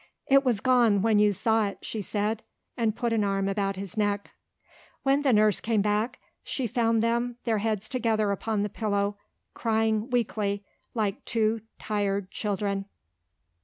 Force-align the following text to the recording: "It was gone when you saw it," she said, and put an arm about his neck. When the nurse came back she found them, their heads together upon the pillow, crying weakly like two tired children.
"It 0.25 0.43
was 0.43 0.61
gone 0.61 1.03
when 1.03 1.19
you 1.19 1.31
saw 1.31 1.67
it," 1.67 1.77
she 1.85 2.01
said, 2.01 2.41
and 2.75 2.95
put 2.95 3.13
an 3.13 3.23
arm 3.23 3.47
about 3.47 3.75
his 3.75 3.95
neck. 3.95 4.31
When 5.03 5.21
the 5.21 5.31
nurse 5.31 5.59
came 5.59 5.83
back 5.83 6.19
she 6.43 6.65
found 6.65 7.03
them, 7.03 7.35
their 7.43 7.59
heads 7.59 7.87
together 7.87 8.31
upon 8.31 8.63
the 8.63 8.69
pillow, 8.69 9.17
crying 9.53 10.09
weakly 10.09 10.63
like 10.95 11.23
two 11.23 11.61
tired 11.77 12.31
children. 12.31 12.85